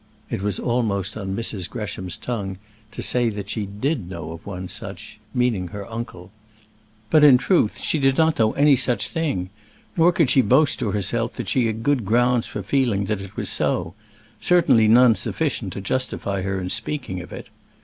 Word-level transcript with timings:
It 0.31 0.41
was 0.41 0.59
almost 0.59 1.15
on 1.15 1.35
Mrs. 1.35 1.69
Gresham's 1.69 2.17
tongue 2.17 2.57
to 2.89 3.03
say 3.03 3.29
that 3.29 3.49
she 3.51 3.67
did 3.67 4.09
know 4.09 4.31
of 4.31 4.47
one 4.47 4.67
such 4.67 5.19
meaning 5.31 5.67
her 5.67 5.87
uncle. 5.91 6.31
But 7.11 7.23
in 7.23 7.37
truth, 7.37 7.77
she 7.79 7.99
did 7.99 8.17
not 8.17 8.39
know 8.39 8.53
any 8.53 8.75
such 8.75 9.09
thing; 9.09 9.51
nor 9.95 10.11
could 10.11 10.31
she 10.31 10.41
boast 10.41 10.79
to 10.79 10.89
herself 10.89 11.33
that 11.33 11.49
she 11.49 11.67
had 11.67 11.83
good 11.83 12.03
grounds 12.03 12.47
for 12.47 12.63
feeling 12.63 13.05
that 13.05 13.21
it 13.21 13.37
was 13.37 13.47
so 13.49 13.93
certainly 14.39 14.87
none 14.87 15.13
sufficient 15.13 15.71
to 15.73 15.81
justify 15.81 16.41
her 16.41 16.59
in 16.59 16.71
speaking 16.71 17.21
of 17.21 17.31
it. 17.31 17.49